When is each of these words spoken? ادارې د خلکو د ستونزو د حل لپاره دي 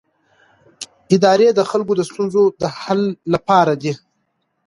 ادارې 1.15 1.47
د 1.53 1.59
خلکو 1.69 1.93
د 1.97 2.01
ستونزو 2.09 2.43
د 2.61 2.63
حل 2.81 3.01
لپاره 3.33 3.73
دي 3.81 3.93